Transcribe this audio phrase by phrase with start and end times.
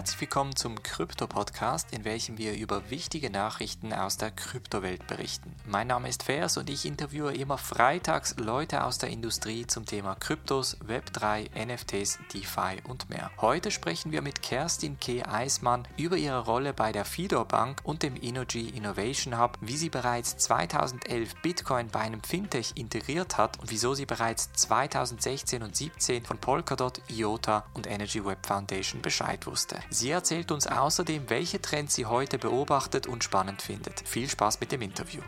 [0.00, 5.54] herzlich willkommen zum Krypto-Podcast, in welchem wir über wichtige Nachrichten aus der Kryptowelt berichten.
[5.66, 10.14] Mein Name ist Fers und ich interviewe immer freitags Leute aus der Industrie zum Thema
[10.14, 13.30] Kryptos, Web3, NFTs, DeFi und mehr.
[13.42, 15.22] Heute sprechen wir mit Kerstin K.
[15.26, 19.90] Eismann über ihre Rolle bei der Fidor Bank und dem Energy Innovation Hub, wie sie
[19.90, 26.24] bereits 2011 Bitcoin bei einem Fintech integriert hat und wieso sie bereits 2016 und 2017
[26.24, 29.78] von Polkadot, IOTA und Energy Web Foundation Bescheid wusste.
[29.92, 34.00] Sie erzählt uns außerdem, welche Trends sie heute beobachtet und spannend findet.
[34.06, 35.20] Viel Spaß mit dem Interview.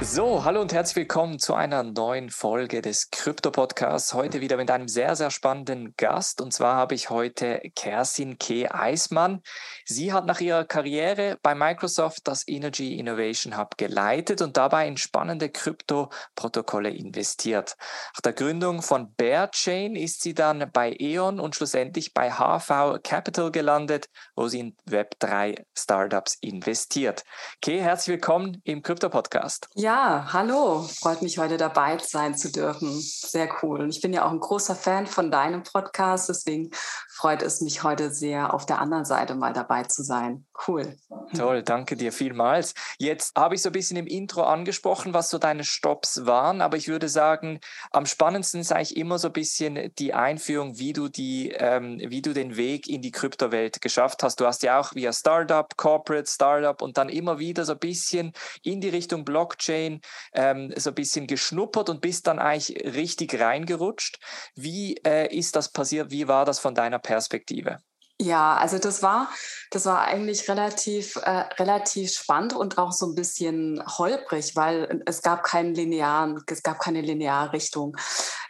[0.00, 4.14] So, hallo und herzlich willkommen zu einer neuen Folge des Krypto-Podcasts.
[4.14, 6.40] Heute wieder mit einem sehr, sehr spannenden Gast.
[6.40, 8.68] Und zwar habe ich heute Kerstin K.
[8.70, 9.42] Eismann.
[9.84, 14.96] Sie hat nach ihrer Karriere bei Microsoft das Energy Innovation Hub geleitet und dabei in
[14.96, 17.76] spannende Krypto-Protokolle investiert.
[18.14, 23.50] Nach der Gründung von Bearchain ist sie dann bei E.ON und schlussendlich bei HV Capital
[23.50, 27.24] gelandet, wo sie in Web3-Startups investiert.
[27.60, 29.68] K., herzlich willkommen im Krypto-Podcast.
[29.74, 30.82] Ja, ja, hallo.
[30.82, 33.00] Freut mich, heute dabei sein zu dürfen.
[33.00, 33.80] Sehr cool.
[33.80, 36.68] Und ich bin ja auch ein großer Fan von deinem Podcast, deswegen
[37.08, 40.44] freut es mich heute sehr, auf der anderen Seite mal dabei zu sein.
[40.66, 40.96] Cool.
[41.36, 42.74] Toll, danke dir vielmals.
[42.98, 46.76] Jetzt habe ich so ein bisschen im Intro angesprochen, was so deine Stops waren, aber
[46.76, 47.60] ich würde sagen,
[47.92, 52.22] am spannendsten ist eigentlich immer so ein bisschen die Einführung, wie du, die, ähm, wie
[52.22, 54.40] du den Weg in die Kryptowelt geschafft hast.
[54.40, 58.32] Du hast ja auch via Startup, Corporate, Startup und dann immer wieder so ein bisschen
[58.62, 60.00] in die Richtung Blockchain
[60.32, 64.18] ähm, so ein bisschen geschnuppert und bist dann eigentlich richtig reingerutscht.
[64.56, 66.10] Wie äh, ist das passiert?
[66.10, 67.78] Wie war das von deiner Perspektive?
[68.20, 69.28] Ja, also das war,
[69.70, 75.22] das war eigentlich relativ, äh, relativ spannend und auch so ein bisschen holprig, weil es
[75.22, 77.96] gab keinen linearen, es gab keine lineare Richtung.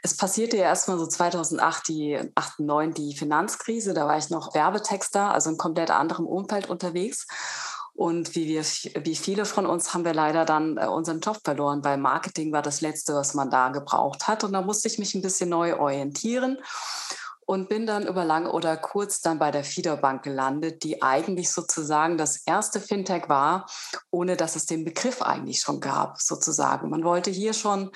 [0.03, 3.93] Es passierte ja erstmal so 2008, die 8, 9 die Finanzkrise.
[3.93, 7.27] Da war ich noch Werbetexter, also in komplett anderem Umfeld unterwegs.
[7.93, 8.63] Und wie, wir,
[9.05, 12.63] wie viele von uns haben wir leider dann äh, unseren Job verloren, weil Marketing war
[12.63, 14.45] das Letzte, was man da gebraucht hat.
[14.45, 16.57] Und da musste ich mich ein bisschen neu orientieren
[17.49, 21.49] und bin dann über lang oder kurz dann bei der Fieder Bank gelandet, die eigentlich
[21.49, 23.65] sozusagen das erste Fintech war,
[24.11, 26.91] ohne dass es den Begriff eigentlich schon gab, sozusagen.
[26.91, 27.91] Man wollte hier schon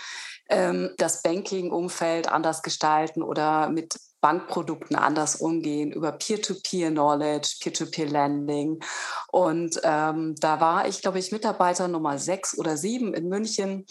[0.49, 8.83] ähm, das Banking-Umfeld anders gestalten oder mit Bankprodukten anders umgehen, über Peer-to-Peer-Knowledge, Peer-to-Peer-Lending.
[9.33, 13.85] Und ähm, da war ich, glaube ich, Mitarbeiter Nummer sechs oder sieben in München,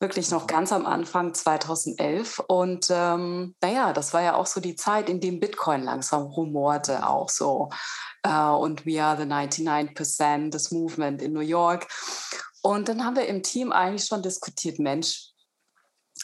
[0.00, 2.40] wirklich noch ganz am Anfang 2011.
[2.48, 7.08] Und ähm, naja, das war ja auch so die Zeit, in dem Bitcoin langsam rumorte,
[7.08, 7.70] auch so.
[8.24, 11.86] Äh, und We Are the 99%, das Movement in New York.
[12.60, 15.30] Und dann haben wir im Team eigentlich schon diskutiert, Mensch,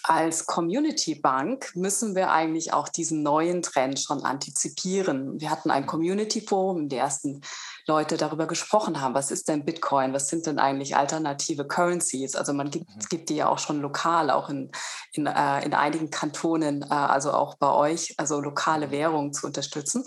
[0.04, 5.40] als Community Bank müssen wir eigentlich auch diesen neuen Trend schon antizipieren.
[5.40, 7.40] Wir hatten ein Community Forum, in dem die ersten
[7.86, 12.36] Leute darüber gesprochen haben, was ist denn Bitcoin, was sind denn eigentlich alternative Currencies?
[12.36, 13.00] Also man gibt, mhm.
[13.10, 14.70] gibt die ja auch schon lokal, auch in,
[15.12, 20.04] in, äh, in einigen Kantonen, äh, also auch bei euch, also lokale Währungen zu unterstützen.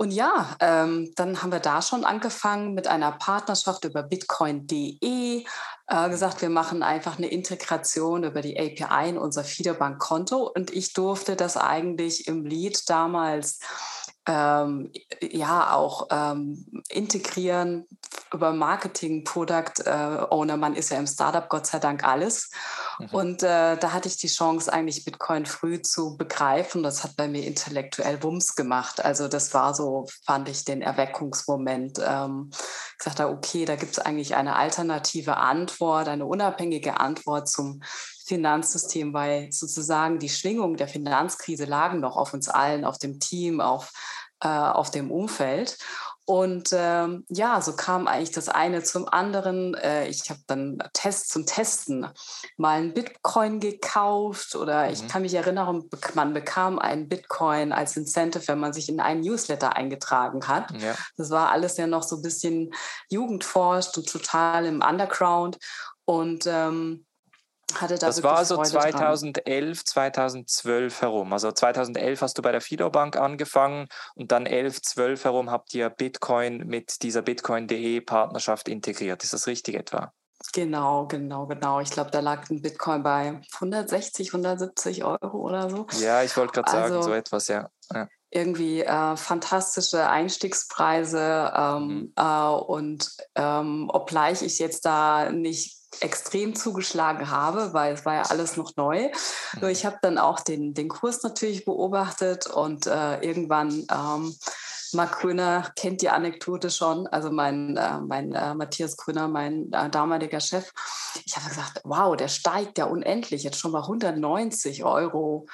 [0.00, 5.44] Und ja, ähm, dann haben wir da schon angefangen mit einer Partnerschaft über bitcoin.de,
[5.88, 10.52] äh, gesagt, wir machen einfach eine Integration über die API in unser Fiederbank-Konto.
[10.54, 13.58] Und ich durfte das eigentlich im Lead damals
[14.28, 17.86] ähm, ja auch ähm, integrieren
[18.32, 20.58] über Marketing, Product äh, Owner.
[20.58, 22.50] Man ist ja im Startup Gott sei Dank alles.
[22.98, 23.08] Mhm.
[23.10, 26.82] Und äh, da hatte ich die Chance, eigentlich Bitcoin früh zu begreifen.
[26.82, 29.02] Das hat bei mir intellektuell Wumms gemacht.
[29.02, 31.98] Also das war so, fand ich den Erweckungsmoment.
[32.06, 32.50] Ähm,
[32.98, 37.80] gesagt habe, okay, da gibt es eigentlich eine alternative Antwort, eine unabhängige Antwort zum
[38.28, 43.60] Finanzsystem, weil sozusagen die Schwingungen der Finanzkrise lagen noch auf uns allen, auf dem Team,
[43.60, 43.92] auf,
[44.40, 45.78] äh, auf dem Umfeld.
[46.28, 49.72] Und ähm, ja, so kam eigentlich das eine zum anderen.
[49.72, 52.06] Äh, ich habe dann Test zum Testen
[52.58, 54.92] mal einen Bitcoin gekauft oder mhm.
[54.92, 59.22] ich kann mich erinnern, man bekam einen Bitcoin als Incentive, wenn man sich in einen
[59.22, 60.70] Newsletter eingetragen hat.
[60.78, 60.94] Ja.
[61.16, 62.74] Das war alles ja noch so ein bisschen
[63.08, 65.56] jugendforscht und total im Underground.
[66.04, 67.06] Und ähm,
[67.74, 69.86] hatte da das war so 2011, dran.
[69.86, 71.32] 2012 herum.
[71.32, 75.74] Also 2011 hast du bei der Fido Bank angefangen und dann 11, 12 herum habt
[75.74, 79.22] ihr Bitcoin mit dieser Bitcoin.de Partnerschaft integriert.
[79.22, 80.12] Ist das richtig etwa?
[80.52, 81.80] Genau, genau, genau.
[81.80, 85.86] Ich glaube, da lag ein Bitcoin bei 160, 170 Euro oder so.
[85.98, 87.68] Ja, ich wollte gerade sagen, also, so etwas, ja.
[87.92, 88.08] ja.
[88.30, 92.12] Irgendwie äh, fantastische Einstiegspreise ähm, mhm.
[92.16, 98.22] äh, und ähm, obgleich ich jetzt da nicht extrem zugeschlagen habe, weil es war ja
[98.22, 99.10] alles noch neu.
[99.54, 99.70] Nur mhm.
[99.70, 104.34] ich habe dann auch den, den Kurs natürlich beobachtet und äh, irgendwann ähm,
[104.92, 109.90] Marc Gröner kennt die Anekdote schon, also mein, äh, mein äh, Matthias Gröner, mein äh,
[109.90, 110.72] damaliger Chef.
[111.26, 115.46] Ich habe gesagt, wow, der steigt ja unendlich, jetzt schon mal 190 Euro.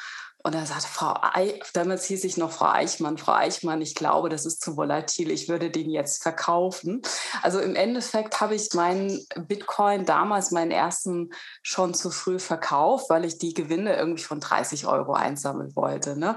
[0.46, 4.29] Und er sagte Frau, Ei, damals hieß ich noch Frau Eichmann, Frau Eichmann, ich glaube,
[4.29, 7.00] das ist zu volatil, ich würde den jetzt verkaufen.
[7.41, 11.31] Also im Endeffekt habe ich meinen Bitcoin damals, meinen ersten,
[11.62, 16.14] schon zu früh verkauft, weil ich die Gewinne irgendwie von 30 Euro einsammeln wollte.
[16.14, 16.37] Ne?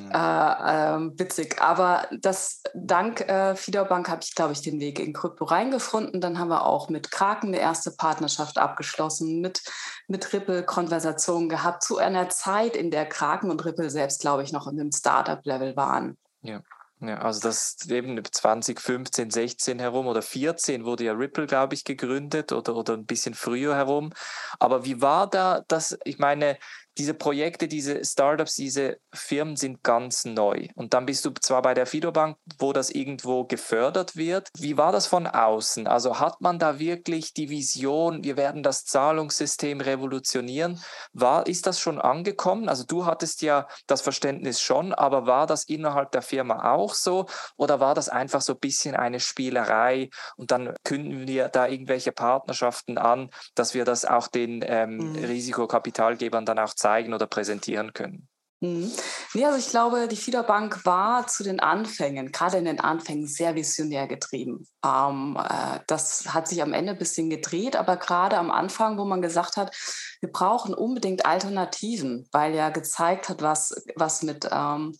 [0.00, 0.10] Mhm.
[0.10, 1.60] Äh, äh, witzig.
[1.60, 6.22] Aber das, dank äh, Fiederbank habe ich, glaube ich, den Weg in Krypto reingefunden.
[6.22, 9.60] Dann haben wir auch mit Kraken eine erste Partnerschaft abgeschlossen, mit,
[10.08, 14.52] mit Ripple Konversationen gehabt, zu einer Zeit, in der Kraken und Ripple selbst, glaube ich,
[14.52, 16.18] noch in einem Startup-Level waren.
[16.42, 16.60] Ja.
[17.04, 22.52] Ja, also das eben 2015, 16 herum oder 14 wurde ja Ripple, glaube ich, gegründet
[22.52, 24.12] oder, oder ein bisschen früher herum.
[24.60, 25.98] Aber wie war da das?
[26.04, 26.58] Ich meine,
[26.98, 30.68] diese Projekte, diese Startups, diese Firmen sind ganz neu.
[30.74, 34.48] Und dann bist du zwar bei der Fido-Bank, wo das irgendwo gefördert wird.
[34.58, 35.86] Wie war das von außen?
[35.86, 40.82] Also hat man da wirklich die Vision, wir werden das Zahlungssystem revolutionieren?
[41.12, 42.68] War, ist das schon angekommen?
[42.68, 47.26] Also du hattest ja das Verständnis schon, aber war das innerhalb der Firma auch so?
[47.56, 52.12] Oder war das einfach so ein bisschen eine Spielerei und dann künden wir da irgendwelche
[52.12, 55.24] Partnerschaften an, dass wir das auch den ähm, mhm.
[55.24, 58.28] Risikokapitalgebern dann auch zeigen oder präsentieren können.
[58.62, 58.92] Mhm.
[59.34, 63.56] Nee, also ich glaube, die Fiederbank war zu den Anfängen, gerade in den Anfängen, sehr
[63.56, 64.68] visionär getrieben.
[64.84, 69.04] Ähm, äh, das hat sich am Ende ein bisschen gedreht, aber gerade am Anfang, wo
[69.04, 69.74] man gesagt hat,
[70.20, 74.96] wir brauchen unbedingt Alternativen, weil ja gezeigt hat, was, was mit ähm,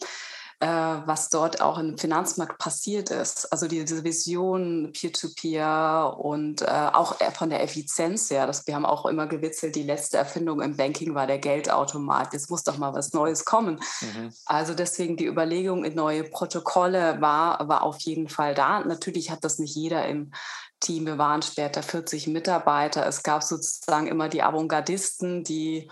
[0.63, 3.53] äh, was dort auch im Finanzmarkt passiert ist.
[3.53, 8.47] Also diese Vision Peer-to-Peer -Peer und äh, auch von der Effizienz her.
[8.47, 12.33] Das, wir haben auch immer gewitzelt, die letzte Erfindung im Banking war der Geldautomat.
[12.33, 13.81] Jetzt muss doch mal was Neues kommen.
[14.01, 14.33] Mhm.
[14.47, 18.85] Also deswegen die Überlegung in neue Protokolle war, war auf jeden Fall da.
[18.85, 20.31] Natürlich hat das nicht jeder im
[20.79, 21.07] Team.
[21.07, 23.05] Wir waren später 40 Mitarbeiter.
[23.05, 25.91] Es gab sozusagen immer die Avantgardisten, die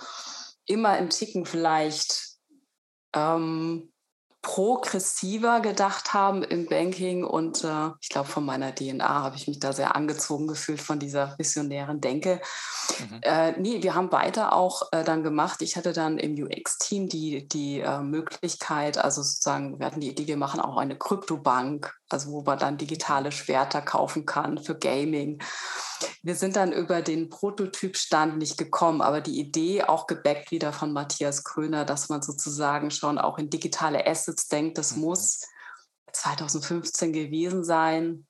[0.66, 2.36] immer im Ticken vielleicht
[3.16, 3.89] ähm,
[4.42, 9.60] progressiver gedacht haben im Banking und äh, ich glaube, von meiner DNA habe ich mich
[9.60, 12.40] da sehr angezogen gefühlt von dieser visionären Denke.
[12.98, 13.18] Mhm.
[13.22, 15.60] Äh, nee, wir haben weiter auch äh, dann gemacht.
[15.60, 20.26] Ich hatte dann im UX-Team die, die äh, Möglichkeit, also sozusagen, wir hatten die Idee,
[20.26, 25.42] wir machen auch eine Kryptobank, also wo man dann digitale Schwerter kaufen kann für Gaming.
[26.22, 30.92] Wir sind dann über den Prototypstand nicht gekommen, aber die Idee, auch gebackt wieder von
[30.92, 35.02] Matthias Kröner, dass man sozusagen schon auch in digitale Assets denkt, das mhm.
[35.02, 35.40] muss
[36.12, 38.26] 2015 gewesen sein.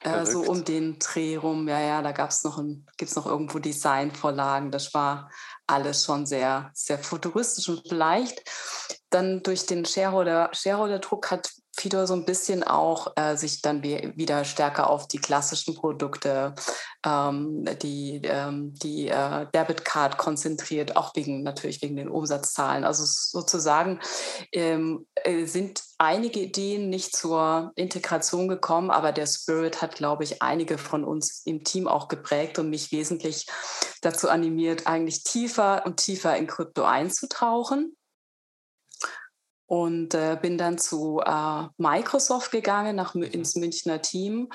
[0.00, 2.62] Äh, so um den Dreh rum, ja, ja, da gab es noch,
[2.98, 4.70] gibt's noch irgendwo Designvorlagen.
[4.70, 5.30] Das war
[5.66, 8.42] alles schon sehr, sehr futuristisch und vielleicht
[9.08, 11.00] dann durch den Shareholder-Druck Shareholder
[11.30, 16.54] hat Fidor so ein bisschen auch äh, sich dann wieder stärker auf die klassischen Produkte,
[17.04, 22.84] ähm, die, ähm, die äh, Debit Card konzentriert, auch wegen natürlich wegen den Umsatzzahlen.
[22.84, 24.00] Also sozusagen
[24.52, 30.42] ähm, äh, sind einige Ideen nicht zur Integration gekommen, aber der Spirit hat, glaube ich,
[30.42, 33.46] einige von uns im Team auch geprägt und mich wesentlich
[34.00, 37.96] dazu animiert, eigentlich tiefer und tiefer in Krypto einzutauchen
[39.66, 43.22] und äh, bin dann zu äh, Microsoft gegangen, nach, mhm.
[43.22, 44.50] ins Münchner Team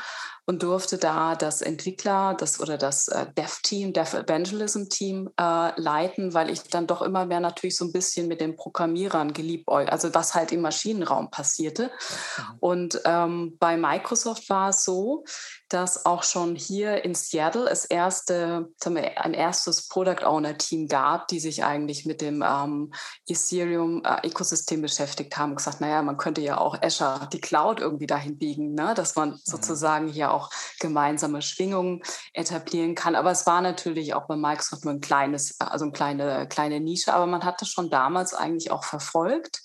[0.49, 6.33] und durfte da das Entwickler, das oder das äh, Dev-Team, Dev Evangelism Team äh, leiten,
[6.33, 10.11] weil ich dann doch immer mehr natürlich so ein bisschen mit den Programmierern geliebäugelt, also
[10.15, 11.83] was halt im Maschinenraum passierte.
[11.83, 12.43] Mhm.
[12.61, 15.23] Und ähm, bei Microsoft war es so,
[15.69, 21.27] dass auch schon hier in Seattle es erste, wir, ein erstes Product Owner Team gab,
[21.27, 22.91] die sich eigentlich mit dem ähm,
[23.27, 27.79] Ethereum äh, Ökosystem beschäftigt haben und gesagt, naja, man könnte ja auch Azure, die Cloud
[27.79, 28.93] irgendwie dahin biegen, ne?
[28.95, 29.39] dass man mhm.
[29.43, 32.01] sozusagen hier auch auch gemeinsame Schwingungen
[32.33, 33.15] etablieren kann.
[33.15, 37.13] Aber es war natürlich auch bei Microsoft nur ein kleines, also eine kleine, kleine Nische,
[37.13, 39.61] aber man hat das schon damals eigentlich auch verfolgt.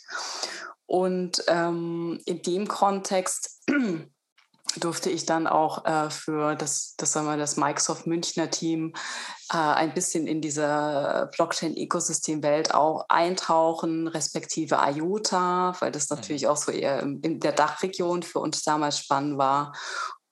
[0.87, 3.63] Und ähm, in dem Kontext
[4.81, 8.93] durfte ich dann auch äh, für das, das, sagen wir, das Microsoft Münchner Team
[9.53, 16.17] äh, ein bisschen in diese Blockchain-Ökosystem-Welt auch eintauchen, respektive IOTA, weil das mhm.
[16.17, 19.75] natürlich auch so eher in der Dachregion für uns damals spannend war.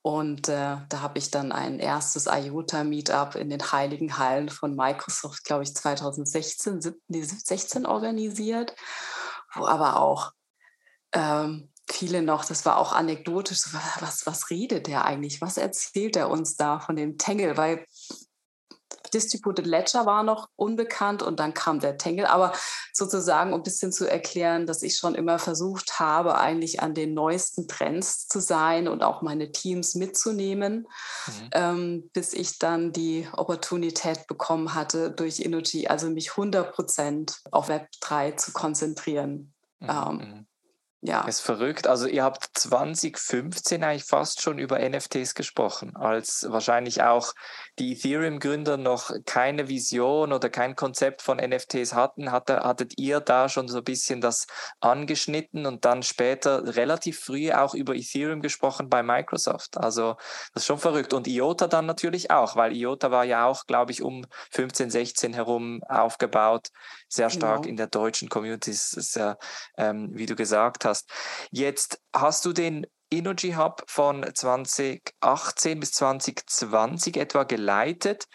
[0.03, 5.45] Und äh, da habe ich dann ein erstes IOTA-Meetup in den Heiligen Hallen von Microsoft,
[5.45, 8.75] glaube ich, 2016, 17, organisiert,
[9.55, 10.33] wo aber auch
[11.13, 13.61] ähm, viele noch, das war auch anekdotisch,
[14.01, 15.41] was, was redet der eigentlich?
[15.41, 17.57] Was erzählt er uns da von dem Tangle?
[17.57, 17.87] Weil
[19.13, 22.31] Distributed Ledger war noch unbekannt und dann kam der Tangle.
[22.31, 22.53] Aber
[22.93, 27.15] sozusagen, um ein bisschen zu erklären, dass ich schon immer versucht habe, eigentlich an den
[27.15, 30.87] neuesten Trends zu sein und auch meine Teams mitzunehmen,
[31.27, 31.51] mhm.
[31.53, 37.69] ähm, bis ich dann die Opportunität bekommen hatte, durch Energy, also mich 100 Prozent auf
[37.69, 39.53] Web 3 zu konzentrieren.
[39.81, 39.89] Mhm.
[39.89, 40.47] Ähm, mhm.
[41.05, 41.25] Ja.
[41.27, 41.89] Das ist verrückt.
[41.89, 47.33] Also ihr habt 2015 eigentlich fast schon über NFTs gesprochen, als wahrscheinlich auch
[47.81, 52.31] die Ethereum-Gründer noch keine Vision oder kein Konzept von NFTs hatten.
[52.31, 54.47] Hatte, hattet ihr da schon so ein bisschen das
[54.79, 59.79] angeschnitten und dann später relativ früh auch über Ethereum gesprochen bei Microsoft?
[59.79, 60.15] Also
[60.55, 61.15] das ist schon verrückt.
[61.15, 65.33] Und IOTA dann natürlich auch, weil IOTA war ja auch, glaube ich, um 15, 16
[65.33, 66.69] herum aufgebaut,
[67.09, 67.71] sehr stark genau.
[67.71, 68.71] in der deutschen Community.
[68.71, 69.37] Das ist ja,
[69.77, 71.11] ähm, wie du gesagt hast, hast.
[71.51, 78.27] Jetzt hast du den Energy Hub von 2018 bis 2020 etwa geleitet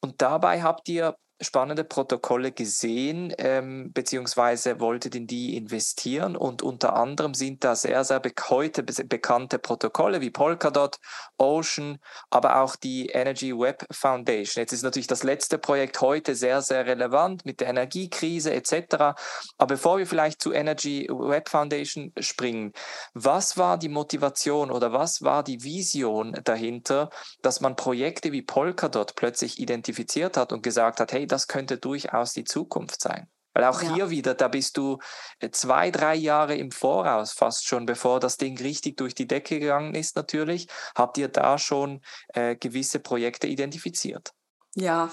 [0.00, 6.96] und dabei habt ihr spannende Protokolle gesehen, ähm, beziehungsweise wolltet in die investieren und unter
[6.96, 10.96] anderem sind da sehr, sehr be heute be bekannte Protokolle wie Polkadot,
[11.36, 11.98] Ocean,
[12.30, 14.62] aber auch die Energy Web Foundation.
[14.62, 19.16] Jetzt ist natürlich das letzte Projekt heute sehr, sehr relevant mit der Energiekrise etc.
[19.58, 22.72] Aber bevor wir vielleicht zu Energy Web Foundation springen,
[23.12, 27.10] was war die Motivation oder was war die Vision dahinter,
[27.42, 32.32] dass man Projekte wie Polkadot plötzlich identifiziert hat und gesagt hat, hey, das könnte durchaus
[32.32, 33.28] die Zukunft sein.
[33.56, 33.94] Weil auch ja.
[33.94, 34.98] hier wieder, da bist du
[35.38, 39.58] äh, zwei, drei Jahre im Voraus fast schon, bevor das Ding richtig durch die Decke
[39.58, 42.02] gegangen ist natürlich, habt ihr da schon
[42.34, 44.34] äh, gewisse Projekte identifiziert.
[44.74, 45.10] Ja,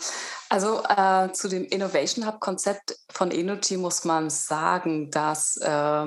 [0.50, 6.05] also äh, zu dem Innovation Hub-Konzept von Energy muss man sagen, dass, äh,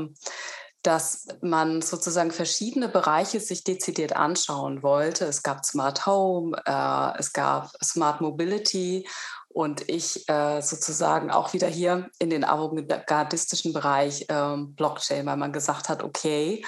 [0.82, 5.24] dass man sozusagen verschiedene Bereiche sich dezidiert anschauen wollte.
[5.24, 9.08] Es gab Smart Home, äh, es gab Smart Mobility
[9.56, 15.50] und ich äh, sozusagen auch wieder hier in den avantgardistischen Bereich ähm, Blockchain, weil man
[15.50, 16.62] gesagt hat, okay,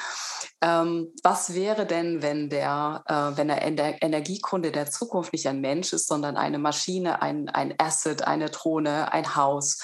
[0.63, 5.61] ähm, was wäre denn, wenn der, äh, wenn der Ener Energiekunde der Zukunft nicht ein
[5.61, 9.79] Mensch ist, sondern eine Maschine, ein, ein Asset, eine Drohne, ein Haus,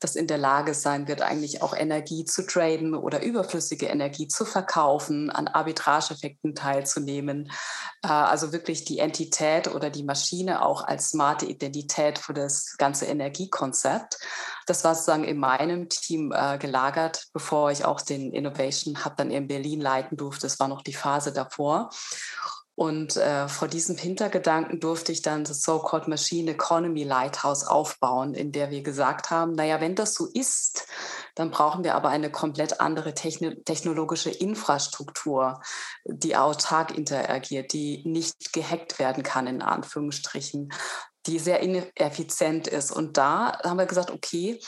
[0.00, 4.46] das in der Lage sein wird, eigentlich auch Energie zu traden oder überflüssige Energie zu
[4.46, 7.52] verkaufen, an Arbitrageeffekten teilzunehmen.
[8.02, 13.04] Äh, also wirklich die Entität oder die Maschine auch als smarte Identität für das ganze
[13.06, 14.18] Energiekonzept.
[14.66, 19.30] Das war sozusagen in meinem Team äh, gelagert, bevor ich auch den Innovation Hub dann
[19.30, 20.42] in Berlin leiten durfte.
[20.42, 21.90] Das war noch die Phase davor.
[22.80, 28.52] Und äh, vor diesem Hintergedanken durfte ich dann das So-Called Machine Economy Lighthouse aufbauen, in
[28.52, 30.86] der wir gesagt haben, naja, wenn das so ist,
[31.34, 35.60] dann brauchen wir aber eine komplett andere technologische Infrastruktur,
[36.06, 40.72] die autark interagiert, die nicht gehackt werden kann, in Anführungsstrichen,
[41.30, 42.90] die sehr ineffizient ist.
[42.90, 44.60] Und da haben wir gesagt, okay,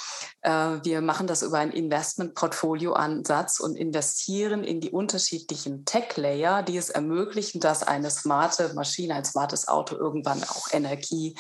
[0.42, 6.90] äh, wir machen das über einen Investment-Portfolio-Ansatz und investieren in die unterschiedlichen Tech-Layer, die es
[6.90, 11.36] ermöglichen, dass eine smarte Maschine, ein smartes Auto irgendwann auch Energie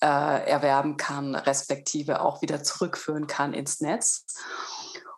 [0.00, 4.26] äh, erwerben kann, respektive auch wieder zurückführen kann ins Netz.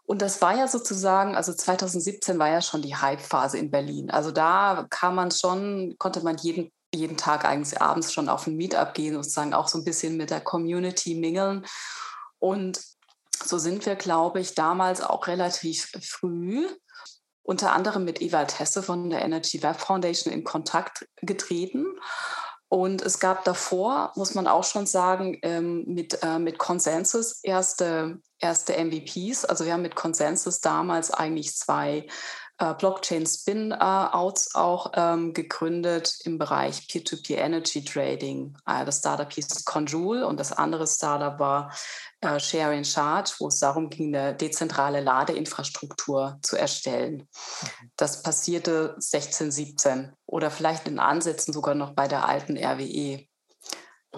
[0.04, 4.10] Und das war ja sozusagen, also 2017 war ja schon die Hype-Phase in Berlin.
[4.10, 8.56] Also da kam man schon, konnte man jeden jeden Tag eigentlich abends schon auf ein
[8.56, 11.66] Meetup gehen, sozusagen auch so ein bisschen mit der Community mingeln.
[12.38, 12.80] Und
[13.42, 16.66] so sind wir, glaube ich, damals auch relativ früh
[17.42, 21.86] unter anderem mit Ewald Hesse von der Energy Web Foundation in Kontakt getreten.
[22.68, 28.20] Und es gab davor, muss man auch schon sagen, ähm, mit, äh, mit Consensus erste,
[28.38, 29.44] erste MVPs.
[29.44, 32.06] Also wir haben mit Consensus damals eigentlich zwei
[32.60, 38.54] äh, Blockchain-Spin-Outs auch ähm, gegründet im Bereich Peer-to-Peer Energy Trading.
[38.66, 41.74] Äh, das Startup hieß Conjoule und das andere Startup war
[42.20, 47.16] äh, Share in Charge, wo es darum ging, eine dezentrale Ladeinfrastruktur zu erstellen.
[47.62, 47.90] Mhm.
[47.96, 53.26] Das passierte 16, 17 oder vielleicht in Ansätzen sogar noch bei der alten RWE.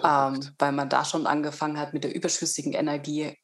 [0.03, 3.37] Ähm, weil man da schon angefangen hat, mit der überschüssigen Energie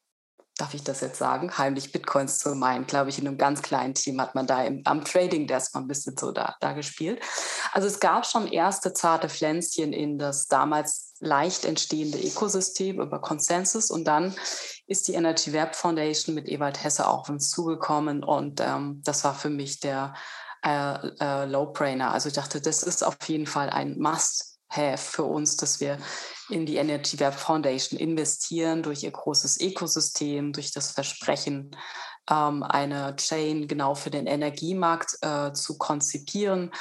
[0.59, 2.85] darf ich das jetzt sagen, heimlich Bitcoins zu meinen.
[2.85, 5.81] Glaube ich, in einem ganz kleinen Team hat man da im, am Trading Desk mal
[5.81, 7.21] ein bisschen so da, da gespielt.
[7.71, 13.91] Also es gab schon erste zarte Pflänzchen in das damals leicht entstehende Ökosystem über Consensus
[13.91, 14.35] und dann
[14.87, 19.35] ist die Energy Web Foundation mit Ewald Hesse auch uns zugekommen und ähm, das war
[19.35, 20.13] für mich der
[20.65, 22.11] äh, äh, Low-Brainer.
[22.11, 25.97] Also ich dachte, das ist auf jeden Fall ein Must-Have für uns, dass wir
[26.49, 31.75] in die Energy Web Foundation investieren durch ihr großes Ökosystem, durch das Versprechen,
[32.29, 36.71] ähm, eine Chain genau für den Energiemarkt äh, zu konzipieren.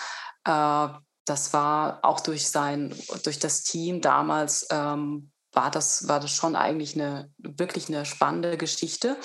[0.45, 0.89] Äh,
[1.25, 6.57] das war auch durch sein, durch das Team damals ähm, war das, war das schon
[6.57, 9.17] eigentlich eine wirklich eine spannende Geschichte.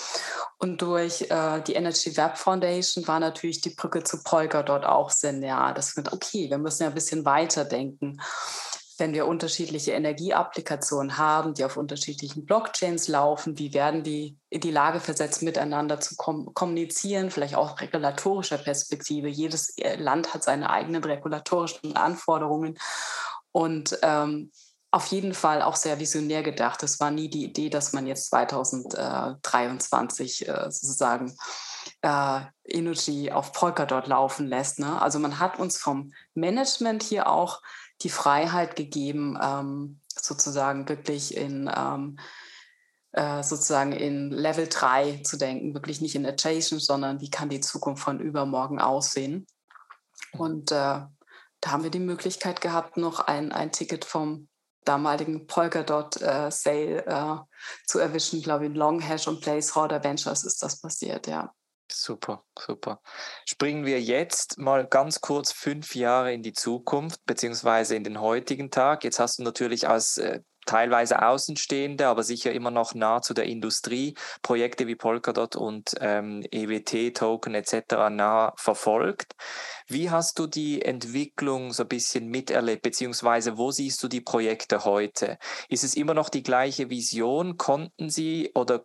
[0.57, 5.09] Und durch äh, die Energy Web Foundation war natürlich die Brücke zu Polka dort auch
[5.09, 5.73] sehr nah.
[5.73, 8.19] Das wird okay, wir müssen ja ein bisschen weiter denken.
[8.97, 14.71] Wenn wir unterschiedliche Energieapplikationen haben, die auf unterschiedlichen Blockchains laufen, wie werden die in die
[14.71, 19.27] Lage versetzt, miteinander zu kom kommunizieren, vielleicht auch regulatorischer Perspektive.
[19.27, 22.77] Jedes äh, Land hat seine eigenen regulatorischen Anforderungen.
[23.51, 24.51] Und ähm,
[24.93, 26.83] auf jeden Fall auch sehr visionär gedacht.
[26.83, 31.35] Es war nie die Idee, dass man jetzt 2023 äh, sozusagen
[32.03, 34.77] äh, Energy auf Polkadot laufen lässt.
[34.77, 35.01] Ne?
[35.01, 37.63] Also man hat uns vom Management hier auch
[38.03, 42.17] die Freiheit gegeben, ähm, sozusagen wirklich in ähm,
[43.13, 47.61] äh, sozusagen in Level 3 zu denken, wirklich nicht in Adjacent, sondern wie kann die
[47.61, 49.45] Zukunft von übermorgen aussehen.
[50.31, 54.49] Und äh, da haben wir die Möglichkeit gehabt, noch ein, ein Ticket vom
[54.83, 57.37] damaligen Polkadot-Sale äh,
[57.85, 58.39] zu erwischen.
[58.39, 61.53] Ich glaube, in Longhash und Placeholder Ventures ist das passiert, ja.
[61.91, 63.01] Super, super.
[63.45, 68.71] Springen wir jetzt mal ganz kurz fünf Jahre in die Zukunft, beziehungsweise in den heutigen
[68.71, 69.03] Tag.
[69.03, 73.45] Jetzt hast du natürlich als äh, teilweise Außenstehende, aber sicher immer noch nah zu der
[73.45, 78.09] Industrie, Projekte wie Polkadot und ähm, EWT-Token etc.
[78.09, 79.33] nah verfolgt.
[79.87, 84.85] Wie hast du die Entwicklung so ein bisschen miterlebt, beziehungsweise wo siehst du die Projekte
[84.85, 85.37] heute?
[85.69, 87.57] Ist es immer noch die gleiche Vision?
[87.57, 88.83] Konnten sie oder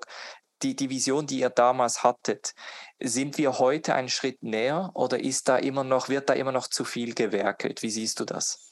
[0.62, 2.54] die, die Vision, die ihr damals hattet,
[3.00, 6.68] sind wir heute einen Schritt näher oder ist da immer noch, wird da immer noch
[6.68, 7.82] zu viel gewerkelt?
[7.82, 8.67] Wie siehst du das?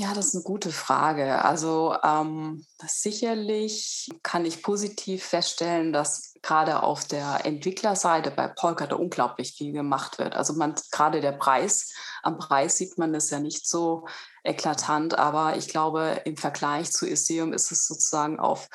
[0.00, 1.44] Ja, das ist eine gute Frage.
[1.44, 9.54] Also ähm, sicherlich kann ich positiv feststellen, dass gerade auf der Entwicklerseite bei Polkadot unglaublich
[9.54, 10.36] viel gemacht wird.
[10.36, 14.06] Also man gerade der Preis, am Preis sieht man das ja nicht so
[14.44, 18.68] eklatant, aber ich glaube, im Vergleich zu Ethereum ist es sozusagen auf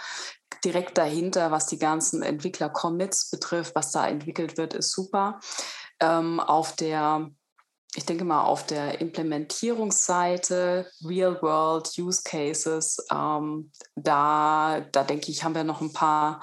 [0.66, 5.40] direkt dahinter, was die ganzen Entwickler-Commits betrifft, was da entwickelt wird, ist super.
[6.02, 7.32] Ähm, auf der
[7.96, 15.56] ich denke mal, auf der Implementierungsseite, Real-World Use Cases, ähm, da, da denke ich, haben
[15.56, 16.42] wir noch ein paar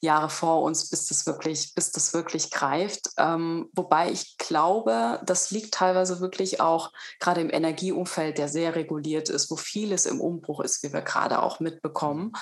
[0.00, 3.10] Jahre vor uns, bis das wirklich, bis das wirklich greift.
[3.18, 9.28] Ähm, wobei ich glaube, das liegt teilweise wirklich auch gerade im Energieumfeld, der sehr reguliert
[9.28, 12.32] ist, wo vieles im Umbruch ist, wie wir gerade auch mitbekommen,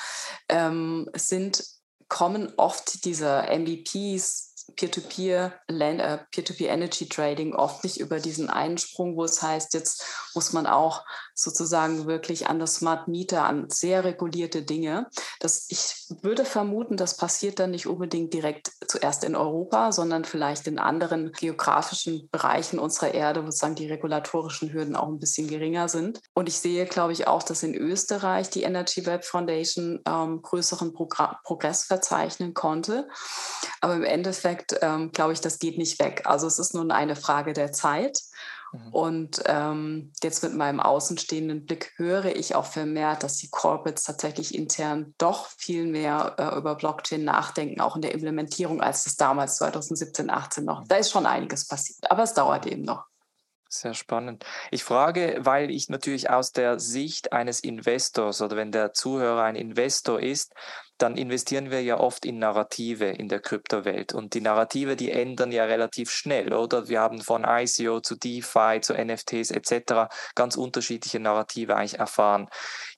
[0.48, 1.64] ähm, sind
[2.08, 9.16] kommen oft diese MVPs Peer-to-Peer, äh, Peer-to-Peer Energy Trading oft nicht über diesen einen Sprung,
[9.16, 10.04] wo es heißt, jetzt
[10.34, 11.04] muss man auch
[11.38, 15.06] sozusagen wirklich an das Smart Meter, an sehr regulierte Dinge.
[15.38, 20.66] Das, ich würde vermuten, das passiert dann nicht unbedingt direkt zuerst in Europa, sondern vielleicht
[20.66, 25.88] in anderen geografischen Bereichen unserer Erde, wo sozusagen die regulatorischen Hürden auch ein bisschen geringer
[25.88, 26.20] sind.
[26.34, 30.92] Und ich sehe, glaube ich, auch, dass in Österreich die Energy Web Foundation ähm, größeren
[30.92, 33.08] Progr Progress verzeichnen konnte.
[33.80, 36.22] Aber im Endeffekt ähm, glaube ich, das geht nicht weg.
[36.24, 38.22] Also es ist nun eine Frage der Zeit.
[38.72, 38.92] Mhm.
[38.92, 44.54] Und ähm, jetzt mit meinem außenstehenden Blick höre ich auch vermehrt, dass die Corporates tatsächlich
[44.54, 49.56] intern doch viel mehr äh, über Blockchain nachdenken, auch in der Implementierung, als das damals
[49.56, 50.84] 2017, 18 noch.
[50.86, 53.04] Da ist schon einiges passiert, aber es dauert eben noch.
[53.70, 54.46] Sehr spannend.
[54.70, 59.56] Ich frage, weil ich natürlich aus der Sicht eines Investors oder wenn der Zuhörer ein
[59.56, 60.54] Investor ist,
[60.98, 64.12] dann investieren wir ja oft in Narrative in der Kryptowelt.
[64.12, 66.88] Und die Narrative, die ändern ja relativ schnell, oder?
[66.88, 70.08] Wir haben von ICO zu DeFi, zu NFTs etc.
[70.34, 72.48] ganz unterschiedliche Narrative eigentlich erfahren.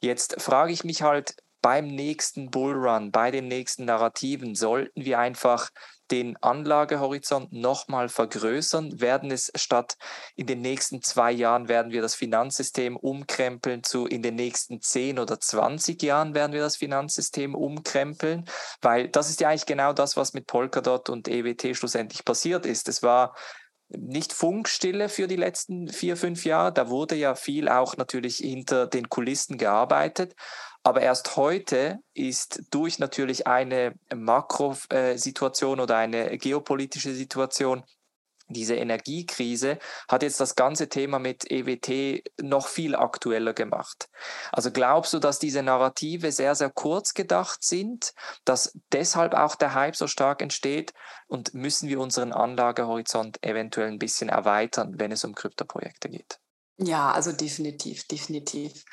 [0.01, 5.69] Jetzt frage ich mich halt, beim nächsten Bullrun, bei den nächsten Narrativen, sollten wir einfach
[6.11, 9.97] den Anlagehorizont nochmal vergrößern, werden es statt
[10.37, 15.19] in den nächsten zwei Jahren werden wir das Finanzsystem umkrempeln zu in den nächsten zehn
[15.19, 18.45] oder zwanzig Jahren werden wir das Finanzsystem umkrempeln,
[18.81, 22.89] weil das ist ja eigentlich genau das, was mit Polkadot und EWT schlussendlich passiert ist.
[22.89, 23.35] Es war
[23.89, 26.73] nicht Funkstille für die letzten vier, fünf Jahre.
[26.73, 30.35] Da wurde ja viel auch natürlich hinter den Kulissen gearbeitet.
[30.83, 37.85] Aber erst heute ist durch natürlich eine Makrosituation oder eine geopolitische Situation
[38.51, 44.09] diese Energiekrise hat jetzt das ganze Thema mit EWT noch viel aktueller gemacht.
[44.51, 48.13] Also glaubst du, dass diese Narrative sehr, sehr kurz gedacht sind,
[48.45, 50.93] dass deshalb auch der Hype so stark entsteht
[51.29, 56.41] und müssen wir unseren Anlagehorizont eventuell ein bisschen erweitern, wenn es um Kryptoprojekte geht?
[56.83, 58.87] Ja, also definitiv, definitiv.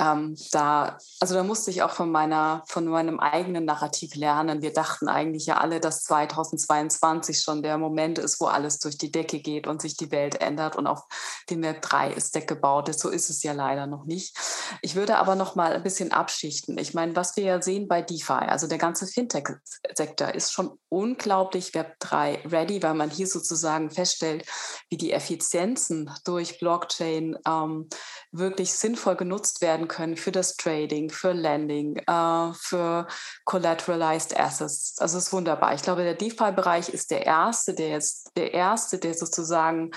[0.00, 4.62] Ähm, da, also da musste ich auch von meiner, von meinem eigenen Narrativ lernen.
[4.62, 9.12] Wir dachten eigentlich ja alle, dass 2022 schon der Moment ist, wo alles durch die
[9.12, 11.02] Decke geht und sich die Welt ändert und auf
[11.50, 12.94] dem Web 3 ist Deck gebaut.
[12.98, 14.34] So ist es ja leider noch nicht.
[14.80, 16.78] Ich würde aber noch mal ein bisschen abschichten.
[16.78, 21.74] Ich meine, was wir ja sehen bei DeFi, also der ganze Fintech-Sektor ist schon unglaublich
[21.74, 24.46] Web 3 ready, weil man hier sozusagen feststellt,
[24.88, 27.88] wie die Effizienzen durch Blockchain ähm,
[28.32, 33.06] wirklich sinnvoll genutzt werden können für das Trading, für Lending, äh, für
[33.44, 34.96] Collateralized Assets.
[34.98, 35.74] Also es ist wunderbar.
[35.74, 39.92] Ich glaube, der DeFi-Bereich ist der erste, der jetzt der erste, der sozusagen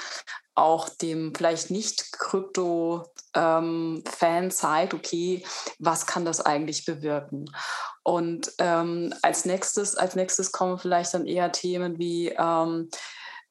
[0.58, 5.45] auch dem vielleicht nicht Krypto-Fan ähm, zeigt, okay,
[5.78, 7.45] was kann das eigentlich bewirken?
[8.02, 12.89] Und ähm, als nächstes, als nächstes kommen vielleicht dann eher Themen wie ähm,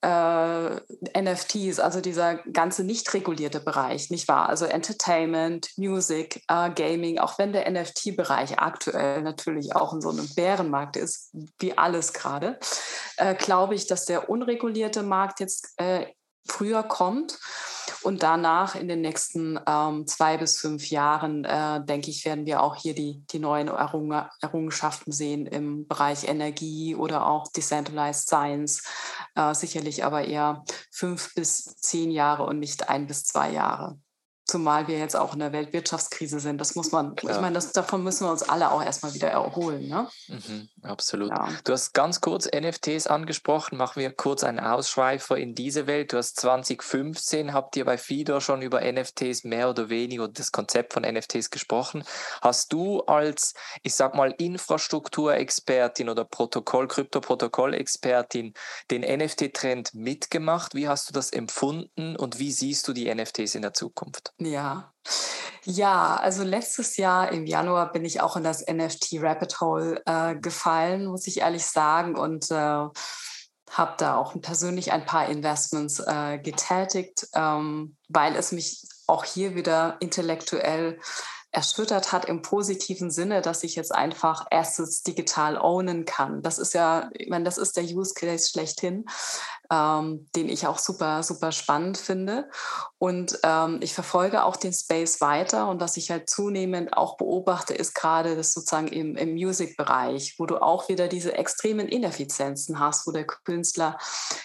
[0.03, 4.49] äh, NFTs, also dieser ganze nicht regulierte Bereich, nicht wahr?
[4.49, 10.29] Also Entertainment, Music, äh, Gaming, auch wenn der NFT-Bereich aktuell natürlich auch in so einem
[10.35, 12.59] Bärenmarkt ist, wie alles gerade,
[13.17, 16.07] äh, glaube ich, dass der unregulierte Markt jetzt äh,
[16.47, 17.39] früher kommt.
[18.07, 22.63] Und danach in den nächsten ähm, zwei bis fünf Jahren, äh, denke ich, werden wir
[22.63, 28.85] auch hier die, die neuen Errung Errungenschaften sehen im Bereich Energie oder auch Decentralized Science.
[29.35, 33.99] Äh, sicherlich aber eher fünf bis zehn Jahre und nicht ein bis zwei Jahre.
[34.47, 36.61] Zumal wir jetzt auch in der Weltwirtschaftskrise sind.
[36.61, 37.35] Das muss man, Klar.
[37.35, 39.89] ich meine, das, davon müssen wir uns alle auch erstmal wieder erholen.
[39.89, 40.09] Ne?
[40.29, 41.31] Mhm, absolut.
[41.31, 41.49] Ja.
[41.65, 43.77] Du hast ganz kurz NFTs angesprochen.
[43.77, 46.13] Machen wir kurz einen Ausschweifer in diese Welt.
[46.13, 50.93] Du hast 2015, habt ihr bei FIDO schon über NFTs mehr oder weniger das Konzept
[50.93, 52.05] von NFTs gesprochen.
[52.41, 58.55] Hast du als, ich sag mal, Infrastrukturexpertin oder Protokoll, Krypto-Protokoll-Expertin
[58.93, 60.77] den NFT-Trend mitgemacht?
[60.77, 64.35] Wie hast du das empfunden und wie siehst du die NFTs in der Zukunft?
[64.39, 64.93] Ja.
[65.65, 70.37] Ja, also letztes Jahr im Januar bin ich auch in das NFT Rabbit Hole äh,
[70.37, 76.39] gefallen, muss ich ehrlich sagen, und äh, habe da auch persönlich ein paar Investments äh,
[76.39, 81.01] getätigt, ähm, weil es mich auch hier wieder intellektuell
[81.53, 86.43] erschüttert hat im positiven Sinne, dass ich jetzt einfach Assets digital ownen kann.
[86.43, 89.07] Das ist ja, ich meine, das ist der Use Case schlechthin
[89.71, 92.49] ähm, den ich auch super, super spannend finde.
[92.99, 95.69] Und ähm, ich verfolge auch den Space weiter.
[95.69, 100.47] Und was ich halt zunehmend auch beobachte, ist gerade das sozusagen im, im Music-Bereich, wo
[100.47, 103.99] du auch wieder diese extremen Ineffizienzen hast, wo der Künstler,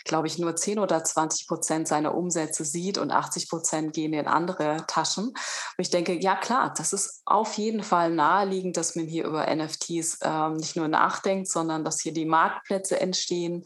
[0.06, 4.28] glaube ich, nur 10 oder 20 Prozent seiner Umsätze sieht und 80 Prozent gehen in
[4.28, 5.26] andere Taschen.
[5.28, 5.36] Und
[5.78, 10.19] ich denke, ja klar, das ist auf jeden Fall naheliegend, dass man hier über NFTs
[10.23, 13.63] ähm, nicht nur nachdenkt, sondern dass hier die Marktplätze entstehen.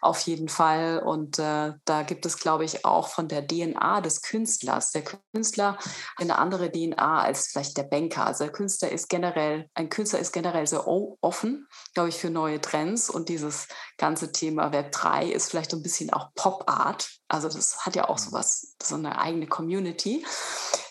[0.00, 4.22] Auf jeden Fall und äh, da gibt es, glaube ich, auch von der DNA des
[4.22, 4.92] Künstlers.
[4.92, 8.26] Der Künstler hat eine andere DNA als vielleicht der Banker.
[8.26, 12.60] Also der Künstler ist generell, ein Künstler ist generell sehr offen, glaube ich, für neue
[12.60, 13.10] Trends.
[13.10, 17.10] Und dieses ganze Thema Web 3 ist vielleicht ein bisschen auch Pop Art.
[17.32, 18.34] Also das hat ja auch so mhm.
[18.34, 20.24] was, so eine eigene Community.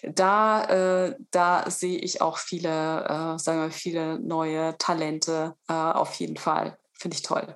[0.02, 0.64] Da,
[1.06, 6.38] äh, da sehe ich auch viele, äh, sagen wir, viele neue Talente äh, auf jeden
[6.38, 6.78] Fall.
[6.94, 7.56] Finde ich toll.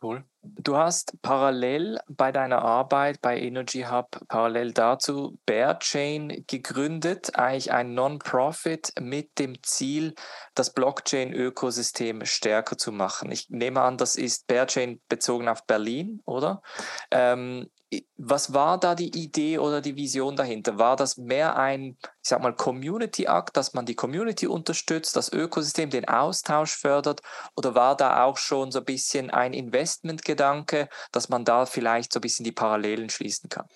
[0.00, 0.24] Cool.
[0.42, 7.94] Du hast parallel bei deiner Arbeit bei Energy Hub, parallel dazu Bearchain gegründet, eigentlich ein
[7.94, 10.14] Non-Profit mit dem Ziel,
[10.54, 13.32] das Blockchain-Ökosystem stärker zu machen.
[13.32, 16.62] Ich nehme an, das ist Bearchain bezogen auf Berlin, oder?
[17.10, 17.68] Ähm,
[18.16, 20.78] was war da die Idee oder die Vision dahinter?
[20.78, 25.88] War das mehr ein, ich sag mal, Community-Akt, dass man die Community unterstützt, das Ökosystem,
[25.88, 27.22] den Austausch fördert?
[27.56, 32.18] Oder war da auch schon so ein bisschen ein Investmentgedanke, dass man da vielleicht so
[32.18, 33.66] ein bisschen die Parallelen schließen kann?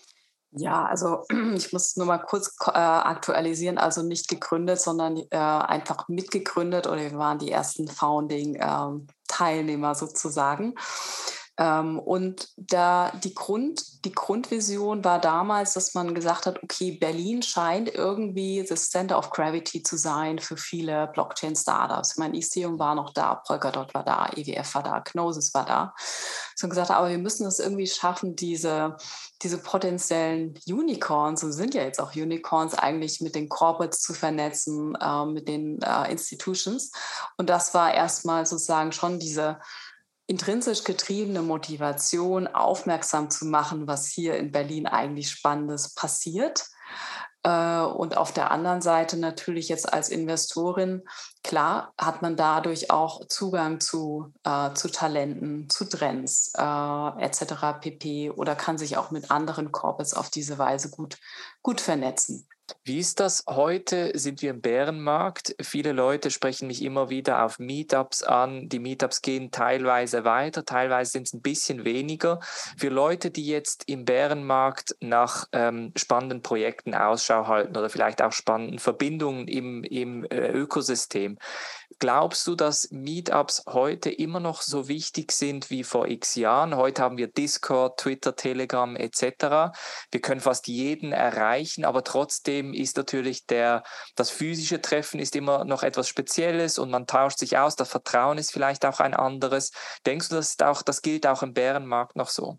[0.50, 6.08] Ja, also ich muss nur mal kurz äh, aktualisieren, also nicht gegründet, sondern äh, einfach
[6.08, 10.74] mitgegründet oder wir waren die ersten Founding-Teilnehmer ähm, sozusagen.
[11.62, 17.40] Ähm, und da die, Grund, die Grundvision war damals, dass man gesagt hat, okay, Berlin
[17.40, 22.12] scheint irgendwie das Center of Gravity zu sein für viele Blockchain-Startups.
[22.12, 25.94] Ich meine, Ethereum war noch da, Polkadot war da, EWF war da, Gnosis war da.
[26.56, 28.96] So gesagt, aber wir müssen es irgendwie schaffen, diese,
[29.42, 34.96] diese potenziellen Unicorns, und sind ja jetzt auch Unicorns, eigentlich mit den Corporates zu vernetzen,
[35.00, 36.90] äh, mit den äh, Institutions.
[37.36, 39.60] Und das war erstmal sozusagen schon diese
[40.32, 46.64] intrinsisch getriebene Motivation, aufmerksam zu machen, was hier in Berlin eigentlich Spannendes passiert.
[47.42, 51.02] Äh, und auf der anderen Seite natürlich jetzt als Investorin,
[51.44, 57.80] klar, hat man dadurch auch Zugang zu, äh, zu Talenten, zu Trends äh, etc.
[57.82, 58.30] pp.
[58.30, 61.18] oder kann sich auch mit anderen Corporates auf diese Weise gut,
[61.60, 62.48] gut vernetzen.
[62.84, 64.10] Wie ist das heute?
[64.18, 65.54] Sind wir im Bärenmarkt?
[65.60, 68.68] Viele Leute sprechen mich immer wieder auf Meetups an.
[68.68, 72.40] Die Meetups gehen teilweise weiter, teilweise sind es ein bisschen weniger.
[72.76, 78.32] Für Leute, die jetzt im Bärenmarkt nach ähm, spannenden Projekten Ausschau halten oder vielleicht auch
[78.32, 81.38] spannenden Verbindungen im, im äh, Ökosystem,
[82.02, 86.74] Glaubst du, dass Meetups heute immer noch so wichtig sind wie vor x Jahren?
[86.74, 89.72] Heute haben wir Discord, Twitter, Telegram etc.
[90.10, 93.84] Wir können fast jeden erreichen, aber trotzdem ist natürlich der,
[94.16, 97.76] das physische Treffen ist immer noch etwas Spezielles und man tauscht sich aus.
[97.76, 99.70] Das Vertrauen ist vielleicht auch ein anderes.
[100.04, 102.58] Denkst du, das, ist auch, das gilt auch im Bärenmarkt noch so?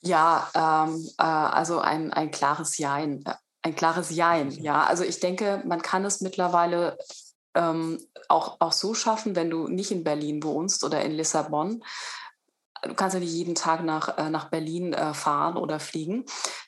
[0.00, 3.24] Ja, ähm, äh, also ein, ein klares Jein.
[3.62, 4.84] Ein klares Jein, ja.
[4.84, 6.98] Also ich denke, man kann es mittlerweile
[7.54, 11.82] ähm, auch, auch so schaffen, wenn du nicht in Berlin wohnst oder in Lissabon.
[12.84, 16.24] Du kannst ja nicht jeden Tag nach, äh, nach Berlin äh, fahren oder fliegen.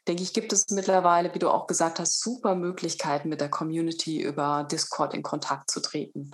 [0.07, 4.23] Denke ich, gibt es mittlerweile, wie du auch gesagt hast, super Möglichkeiten mit der Community
[4.23, 6.31] über Discord in Kontakt zu treten.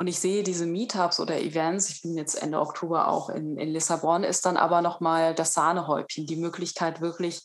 [0.00, 3.68] Und ich sehe diese Meetups oder Events, ich bin jetzt Ende Oktober auch in, in
[3.68, 7.44] Lissabon, ist dann aber nochmal das Sahnehäubchen, die Möglichkeit wirklich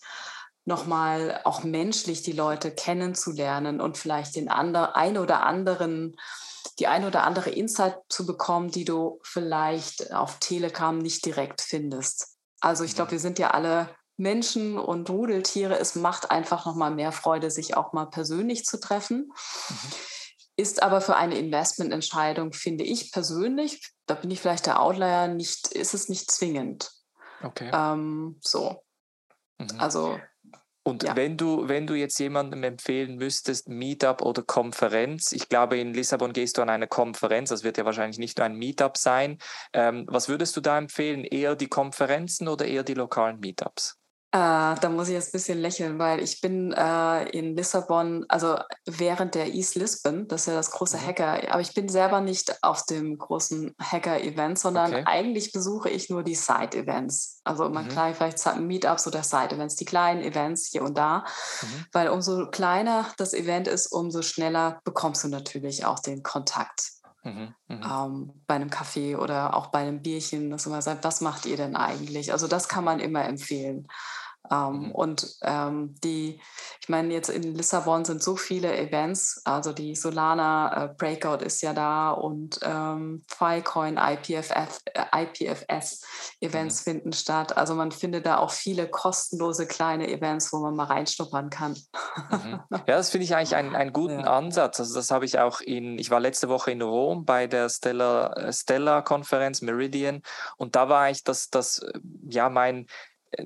[0.70, 6.16] nochmal auch menschlich die Leute kennenzulernen und vielleicht den ander, ein oder anderen,
[6.78, 12.38] die ein oder andere Insight zu bekommen, die du vielleicht auf Telegram nicht direkt findest.
[12.62, 13.14] Also ich glaube, mhm.
[13.14, 15.78] wir sind ja alle Menschen und Rudeltiere.
[15.80, 19.32] Es macht einfach nochmal mehr Freude, sich auch mal persönlich zu treffen.
[19.70, 19.92] Mhm.
[20.56, 25.70] Ist aber für eine Investmententscheidung, finde ich persönlich, da bin ich vielleicht der Outlier, nicht,
[25.70, 26.92] ist es nicht zwingend.
[27.42, 27.72] Okay.
[27.74, 28.84] Ähm, so.
[29.58, 29.80] Mhm.
[29.80, 30.20] Also
[30.90, 31.16] und ja.
[31.16, 36.34] wenn du, wenn du jetzt jemandem empfehlen müsstest, Meetup oder Konferenz, ich glaube, in Lissabon
[36.34, 39.38] gehst du an eine Konferenz, das wird ja wahrscheinlich nicht nur ein Meetup sein.
[39.74, 41.24] Ähm, was würdest du da empfehlen?
[41.24, 43.99] Eher die Konferenzen oder eher die lokalen Meetups?
[44.32, 48.60] Äh, da muss ich jetzt ein bisschen lächeln, weil ich bin äh, in Lissabon, also
[48.86, 51.08] während der East Lisbon, das ist ja das große mhm.
[51.08, 55.04] Hacker, aber ich bin selber nicht auf dem großen Hacker-Event, sondern okay.
[55.08, 57.42] eigentlich besuche ich nur die Side-Events.
[57.44, 57.90] Also man mhm.
[57.90, 61.26] klar, vielleicht Meetups oder Side-Events, die kleinen Events hier und da,
[61.64, 61.86] mhm.
[61.92, 66.99] weil umso kleiner das Event ist, umso schneller bekommst du natürlich auch den Kontakt.
[67.24, 67.84] Mhm, mhm.
[67.84, 71.58] ähm, bei einem Kaffee oder auch bei einem Bierchen, dass man sagt, was macht ihr
[71.58, 72.32] denn eigentlich?
[72.34, 73.88] Also das kann man immer empfehlen.
[74.52, 74.92] Ähm, mhm.
[74.92, 76.42] Und ähm, die,
[76.82, 81.62] ich meine, jetzt in Lissabon sind so viele Events, also die Solana äh, Breakout ist
[81.62, 86.02] ja da und ähm, Filecoin, IPFF, äh, IPFS
[86.42, 86.92] Events mhm.
[86.92, 87.58] finden statt.
[87.58, 91.78] Also man findet da auch viele kostenlose kleine Events, wo man mal reinschnuppern kann.
[92.32, 92.60] Mhm.
[92.88, 94.38] Ja, das finde ich eigentlich einen, einen guten ja.
[94.38, 94.80] Ansatz.
[94.80, 98.34] Also das habe ich auch in, ich war letzte Woche in Rom bei der Stella,
[98.34, 100.22] äh, Stella Konferenz Meridian
[100.58, 102.00] und da war ich das, das, äh,
[102.30, 102.88] ja, mein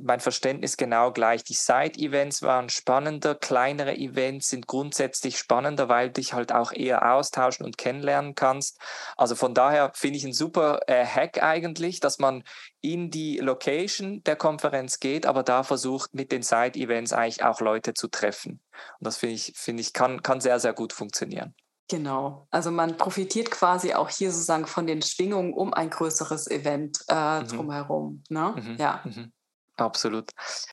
[0.02, 1.44] mein Verständnis genau gleich.
[1.44, 7.14] Die Side-Events waren spannender, kleinere Events sind grundsätzlich spannender, weil du dich halt auch eher
[7.14, 8.80] austauschen und kennenlernen kannst.
[9.18, 12.44] Also von daher finde ich ein super äh, Hack eigentlich, dass man
[12.82, 17.94] in die Location der Konferenz geht, aber da versucht mit den Side-Events eigentlich auch Leute
[17.94, 18.62] zu treffen.
[19.00, 21.54] Und das finde ich, finde ich, kann, kann sehr, sehr gut funktionieren.
[21.90, 22.48] Genau.
[22.50, 27.42] Also man profitiert quasi auch hier sozusagen von den Schwingungen um ein größeres Event äh,
[27.42, 27.48] mhm.
[27.48, 28.24] drumherum.
[28.30, 28.56] Ne?
[28.58, 28.78] Mhm.
[28.78, 29.02] Ja.
[29.04, 29.32] Mhm.
[29.78, 30.32] Absolut.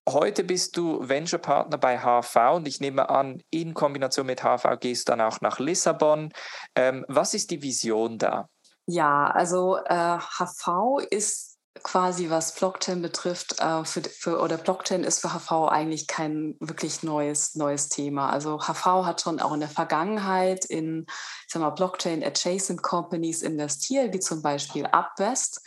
[0.09, 4.79] Heute bist du Venture Partner bei HV und ich nehme an, in Kombination mit HV
[4.79, 6.33] gehst du dann auch nach Lissabon.
[6.75, 8.49] Ähm, was ist die Vision da?
[8.87, 11.51] Ja, also äh, HV ist
[11.83, 17.03] quasi, was Blockchain betrifft, äh, für, für, oder Blockchain ist für HV eigentlich kein wirklich
[17.03, 18.31] neues, neues Thema.
[18.31, 23.43] Also HV hat schon auch in der Vergangenheit in ich sag mal, Blockchain Adjacent Companies
[23.43, 25.63] investiert, wie zum Beispiel Upvest.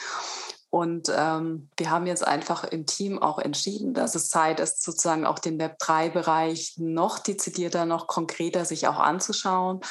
[0.74, 5.24] Und ähm, wir haben jetzt einfach im Team auch entschieden, dass es Zeit ist, sozusagen
[5.24, 9.82] auch den Web3-Bereich noch dezidierter, noch konkreter sich auch anzuschauen.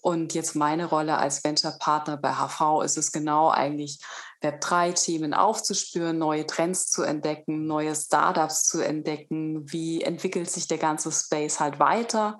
[0.00, 4.00] Und jetzt meine Rolle als Venture-Partner bei HV ist es genau eigentlich
[4.42, 9.70] Web3-Themen aufzuspüren, neue Trends zu entdecken, neue Startups zu entdecken.
[9.70, 12.38] Wie entwickelt sich der ganze Space halt weiter?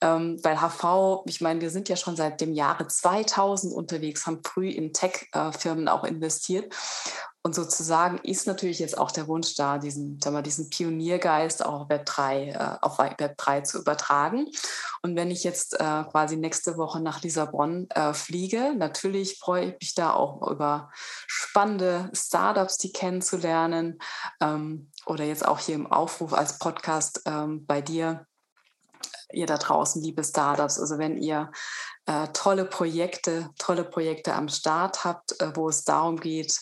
[0.00, 4.40] Ähm, weil HV, ich meine, wir sind ja schon seit dem Jahre 2000 unterwegs, haben
[4.42, 6.74] früh in Tech-Firmen auch investiert.
[7.46, 11.90] Und sozusagen ist natürlich jetzt auch der Wunsch da, diesen, sagen wir, diesen Pioniergeist auch
[11.90, 14.46] Web 3, äh, auf Web 3 zu übertragen.
[15.02, 19.74] Und wenn ich jetzt äh, quasi nächste Woche nach Lissabon äh, fliege, natürlich freue ich
[19.78, 23.98] mich da auch über spannende Startups, die kennenzulernen.
[24.40, 28.26] Ähm, oder jetzt auch hier im Aufruf als Podcast ähm, bei dir
[29.34, 30.78] ihr da draußen, liebe Startups.
[30.78, 31.50] Also wenn ihr
[32.06, 36.58] äh, tolle Projekte, tolle Projekte am Start habt, äh, wo es darum geht,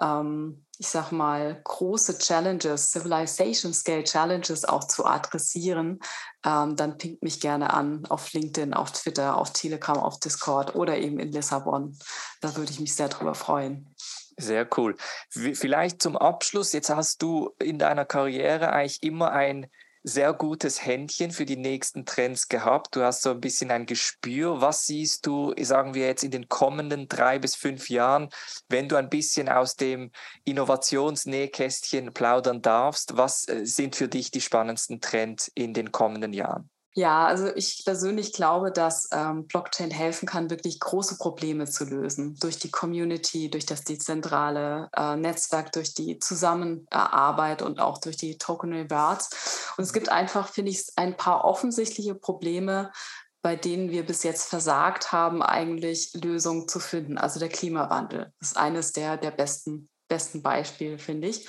[0.00, 6.00] ähm, ich sag mal, große Challenges, Civilization Scale Challenges auch zu adressieren,
[6.44, 10.98] ähm, dann pinkt mich gerne an auf LinkedIn, auf Twitter, auf Telegram, auf Discord oder
[10.98, 11.96] eben in Lissabon.
[12.40, 13.94] Da würde ich mich sehr drüber freuen.
[14.38, 14.96] Sehr cool.
[15.28, 19.68] Vielleicht zum Abschluss, jetzt hast du in deiner Karriere eigentlich immer ein
[20.02, 22.96] sehr gutes Händchen für die nächsten Trends gehabt.
[22.96, 24.60] Du hast so ein bisschen ein Gespür.
[24.60, 28.28] Was siehst du, sagen wir jetzt in den kommenden drei bis fünf Jahren,
[28.68, 30.10] wenn du ein bisschen aus dem
[30.44, 33.16] Innovationsnähkästchen plaudern darfst?
[33.16, 36.68] Was äh, sind für dich die spannendsten Trends in den kommenden Jahren?
[36.94, 42.36] Ja, also ich persönlich glaube, dass ähm, Blockchain helfen kann, wirklich große Probleme zu lösen.
[42.38, 48.36] Durch die Community, durch das dezentrale äh, Netzwerk, durch die Zusammenarbeit und auch durch die
[48.36, 49.74] Token Rewards.
[49.78, 52.92] Und es gibt einfach, finde ich, ein paar offensichtliche Probleme,
[53.40, 57.16] bei denen wir bis jetzt versagt haben, eigentlich Lösungen zu finden.
[57.16, 61.48] Also der Klimawandel ist eines der, der besten, besten Beispiele, finde ich.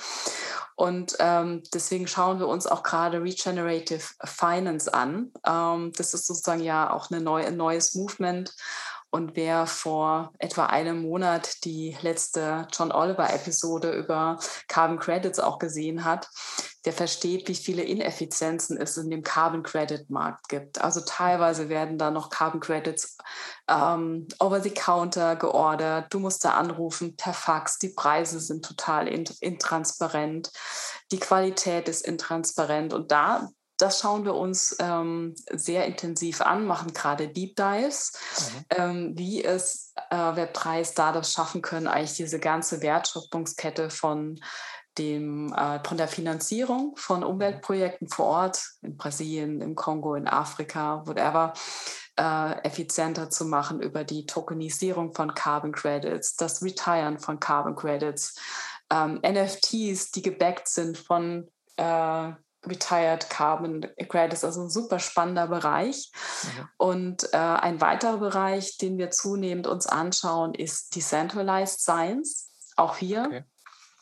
[0.76, 5.30] Und ähm, deswegen schauen wir uns auch gerade Regenerative Finance an.
[5.46, 8.54] Ähm, das ist sozusagen ja auch neu, ein neues Movement.
[9.10, 16.04] Und wer vor etwa einem Monat die letzte John Oliver-Episode über Carbon Credits auch gesehen
[16.04, 16.28] hat,
[16.84, 20.80] der versteht, wie viele Ineffizienzen es in dem Carbon Credit Markt gibt.
[20.80, 23.16] Also teilweise werden da noch Carbon Credits
[23.68, 26.12] ähm, over the counter geordert.
[26.12, 27.78] Du musst da anrufen per Fax.
[27.78, 30.50] Die Preise sind total intransparent.
[31.10, 32.92] Die Qualität ist intransparent.
[32.92, 38.64] Und da das schauen wir uns ähm, sehr intensiv an, machen gerade Deep Dives, mhm.
[38.70, 44.40] ähm, wie es äh, Web3-Startups schaffen können, eigentlich diese ganze Wertschöpfungskette von
[44.98, 47.26] dem, äh, von der Finanzierung von mhm.
[47.26, 51.52] Umweltprojekten vor Ort, in Brasilien, im Kongo, in Afrika, whatever,
[52.16, 58.36] äh, effizienter zu machen über die Tokenisierung von Carbon Credits, das Retiren von Carbon Credits,
[58.90, 62.32] ähm, NFTs, die gebackt sind von äh,
[62.66, 66.10] Retired Carbon Credits, also ein super spannender Bereich.
[66.42, 66.68] Mhm.
[66.76, 72.50] Und äh, ein weiterer Bereich, den wir zunehmend uns anschauen, ist Decentralized Science.
[72.76, 73.24] Auch hier.
[73.26, 73.44] Okay.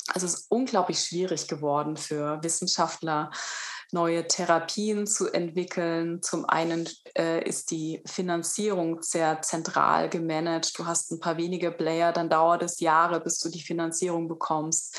[0.08, 3.30] Also es ist unglaublich schwierig geworden für Wissenschaftler,
[3.92, 6.22] neue Therapien zu entwickeln.
[6.22, 10.78] Zum einen äh, ist die Finanzierung sehr zentral gemanagt.
[10.78, 14.98] Du hast ein paar wenige Player, dann dauert es Jahre, bis du die Finanzierung bekommst.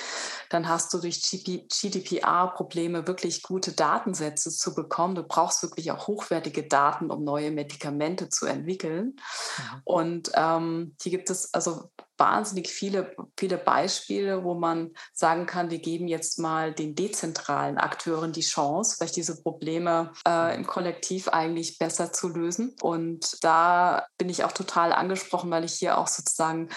[0.49, 5.15] Dann hast du durch GDPR Probleme, wirklich gute Datensätze zu bekommen.
[5.15, 9.15] Du brauchst wirklich auch hochwertige Daten, um neue Medikamente zu entwickeln.
[9.57, 9.81] Mhm.
[9.85, 15.79] Und ähm, hier gibt es also wahnsinnig viele, viele Beispiele, wo man sagen kann, wir
[15.79, 21.77] geben jetzt mal den dezentralen Akteuren die Chance, vielleicht diese Probleme äh, im Kollektiv eigentlich
[21.77, 22.75] besser zu lösen.
[22.81, 26.69] Und da bin ich auch total angesprochen, weil ich hier auch sozusagen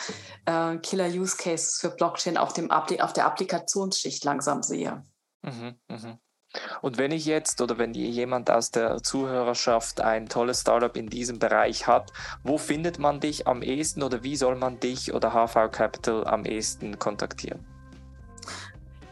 [0.47, 5.05] äh, Killer-Use-Cases für Blockchain auf, dem auf der Applikationsschicht langsam sehe.
[5.43, 6.19] Mhm, mh.
[6.83, 11.39] Und wenn ich jetzt oder wenn jemand aus der Zuhörerschaft ein tolles Startup in diesem
[11.39, 15.71] Bereich hat, wo findet man dich am ehesten oder wie soll man dich oder HV
[15.71, 17.65] Capital am ehesten kontaktieren?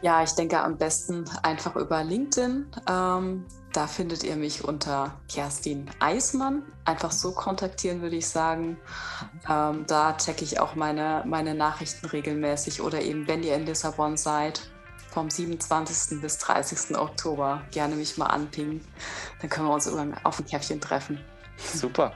[0.01, 2.67] Ja, ich denke am besten einfach über LinkedIn.
[2.87, 6.63] Ähm, da findet ihr mich unter Kerstin Eismann.
[6.85, 8.77] Einfach so kontaktieren, würde ich sagen.
[9.49, 14.15] Ähm, da checke ich auch meine, meine Nachrichten regelmäßig oder eben, wenn ihr in Lissabon
[14.15, 14.61] seid,
[15.15, 16.21] vom 27.
[16.21, 16.97] bis 30.
[16.97, 18.85] Oktober gerne mich mal anpingen.
[19.39, 21.23] Dann können wir uns irgendwann auf ein Käffchen treffen.
[21.57, 22.11] Super,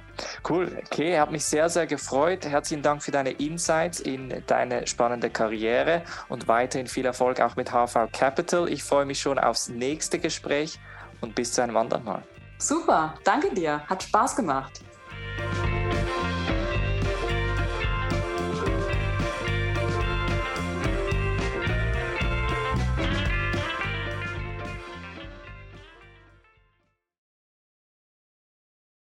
[0.50, 0.70] cool.
[0.86, 2.46] Okay, hat mich sehr, sehr gefreut.
[2.46, 7.72] Herzlichen Dank für deine Insights in deine spannende Karriere und weiterhin viel Erfolg auch mit
[7.72, 8.68] HV Capital.
[8.68, 10.78] Ich freue mich schon aufs nächste Gespräch
[11.22, 12.24] und bis zu einem anderen Mal.
[12.58, 13.82] Super, danke dir.
[13.88, 14.82] Hat Spaß gemacht.